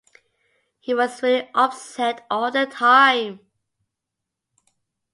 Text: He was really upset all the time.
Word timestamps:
He 0.79 0.95
was 0.95 1.21
really 1.21 1.47
upset 1.53 2.25
all 2.31 2.49
the 2.49 2.65
time. 2.65 3.41